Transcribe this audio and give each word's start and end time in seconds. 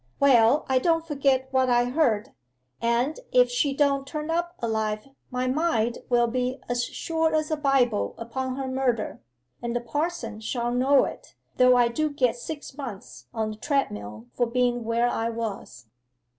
"Well, 0.19 0.65
I 0.67 0.79
don't 0.79 1.05
forget 1.05 1.47
what 1.51 1.69
I 1.69 1.85
heard, 1.85 2.33
and 2.81 3.19
if 3.31 3.51
she 3.51 3.71
don't 3.75 4.07
turn 4.07 4.31
up 4.31 4.55
alive 4.57 5.07
my 5.29 5.45
mind 5.45 5.99
will 6.09 6.25
be 6.25 6.59
as 6.67 6.83
sure 6.83 7.35
as 7.35 7.51
a 7.51 7.55
Bible 7.55 8.15
upon 8.17 8.55
her 8.55 8.67
murder, 8.67 9.21
and 9.61 9.75
the 9.75 9.79
parson 9.79 10.39
shall 10.39 10.71
know 10.71 11.03
it, 11.05 11.35
though 11.57 11.75
I 11.75 11.87
do 11.87 12.09
get 12.09 12.35
six 12.35 12.75
months 12.75 13.27
on 13.31 13.51
the 13.51 13.57
treadmill 13.57 14.25
for 14.33 14.47
being 14.47 14.85
where 14.85 15.07
I 15.07 15.29
was." 15.29 15.85